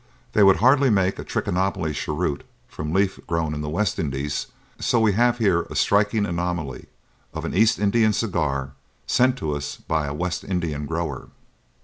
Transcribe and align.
They 0.33 0.41
would 0.41 0.55
hardly 0.55 0.89
make 0.89 1.19
a 1.19 1.23
Trichinopoly 1.23 1.93
cheroot 1.93 2.43
from 2.67 2.91
leaf 2.91 3.19
grown 3.27 3.53
in 3.53 3.61
the 3.61 3.69
West 3.69 3.99
Indies, 3.99 4.47
so 4.79 4.99
we 4.99 5.11
have 5.13 5.37
here 5.37 5.61
a 5.69 5.75
striking 5.75 6.25
anomaly 6.25 6.87
of 7.35 7.45
an 7.45 7.53
East 7.53 7.77
Indian 7.77 8.11
cigar 8.11 8.71
sent 9.05 9.37
to 9.37 9.53
us 9.53 9.75
by 9.75 10.07
a 10.07 10.13
West 10.15 10.43
Indian 10.43 10.87
grower." 10.87 11.27